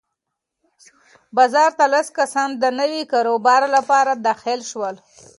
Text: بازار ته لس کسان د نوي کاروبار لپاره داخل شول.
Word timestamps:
بازار 1.35 1.71
ته 1.77 1.85
لس 1.93 2.07
کسان 2.17 2.49
د 2.61 2.63
نوي 2.79 3.01
کاروبار 3.13 3.61
لپاره 3.75 4.11
داخل 4.27 4.59
شول. 4.71 4.95